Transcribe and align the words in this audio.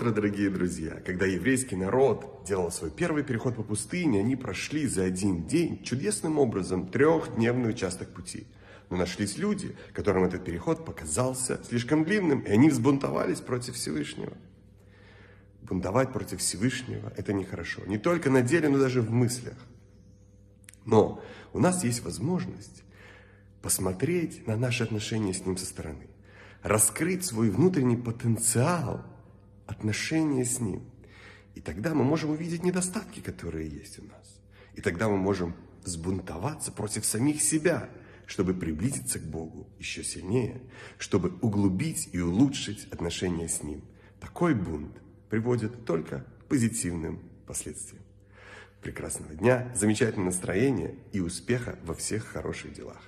утро, 0.00 0.12
дорогие 0.12 0.48
друзья! 0.48 0.92
Когда 1.04 1.26
еврейский 1.26 1.76
народ 1.76 2.44
делал 2.46 2.70
свой 2.70 2.90
первый 2.90 3.22
переход 3.22 3.56
по 3.56 3.62
пустыне, 3.62 4.20
они 4.20 4.34
прошли 4.34 4.86
за 4.86 5.04
один 5.04 5.46
день 5.46 5.82
чудесным 5.82 6.38
образом 6.38 6.88
трехдневный 6.88 7.68
участок 7.68 8.08
пути. 8.08 8.46
Но 8.88 8.96
нашлись 8.96 9.36
люди, 9.36 9.76
которым 9.92 10.24
этот 10.24 10.42
переход 10.42 10.86
показался 10.86 11.60
слишком 11.68 12.04
длинным, 12.04 12.40
и 12.40 12.50
они 12.50 12.70
взбунтовались 12.70 13.40
против 13.40 13.74
Всевышнего. 13.74 14.32
Бунтовать 15.60 16.14
против 16.14 16.40
Всевышнего– 16.40 17.12
это 17.18 17.34
нехорошо. 17.34 17.82
Не 17.84 17.98
только 17.98 18.30
на 18.30 18.40
деле, 18.40 18.70
но 18.70 18.78
даже 18.78 19.02
в 19.02 19.10
мыслях. 19.10 19.58
Но 20.86 21.22
у 21.52 21.58
нас 21.60 21.84
есть 21.84 22.02
возможность 22.04 22.84
посмотреть 23.60 24.46
на 24.46 24.56
наши 24.56 24.82
отношения 24.82 25.34
с 25.34 25.44
Ним 25.44 25.58
со 25.58 25.66
стороны, 25.66 26.06
раскрыть 26.62 27.26
свой 27.26 27.50
внутренний 27.50 27.98
потенциал 27.98 29.04
отношения 29.70 30.44
с 30.44 30.60
Ним. 30.60 30.82
И 31.54 31.60
тогда 31.60 31.94
мы 31.94 32.04
можем 32.04 32.30
увидеть 32.30 32.62
недостатки, 32.62 33.20
которые 33.20 33.68
есть 33.68 33.98
у 33.98 34.04
нас. 34.04 34.40
И 34.74 34.80
тогда 34.80 35.08
мы 35.08 35.16
можем 35.16 35.54
сбунтоваться 35.84 36.72
против 36.72 37.04
самих 37.04 37.42
себя, 37.42 37.88
чтобы 38.26 38.54
приблизиться 38.54 39.18
к 39.18 39.24
Богу 39.24 39.68
еще 39.78 40.04
сильнее, 40.04 40.60
чтобы 40.98 41.30
углубить 41.40 42.08
и 42.12 42.20
улучшить 42.20 42.86
отношения 42.92 43.48
с 43.48 43.62
Ним. 43.62 43.82
Такой 44.20 44.54
бунт 44.54 44.96
приводит 45.28 45.84
только 45.84 46.20
к 46.20 46.44
позитивным 46.46 47.20
последствиям. 47.46 48.02
Прекрасного 48.82 49.34
дня, 49.34 49.72
замечательного 49.74 50.26
настроения 50.26 50.94
и 51.12 51.20
успеха 51.20 51.78
во 51.84 51.94
всех 51.94 52.24
хороших 52.24 52.72
делах. 52.72 53.02